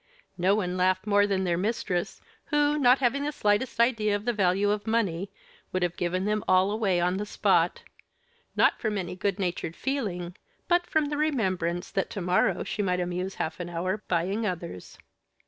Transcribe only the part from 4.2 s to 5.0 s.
the value of